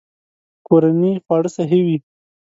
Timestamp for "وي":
1.85-1.97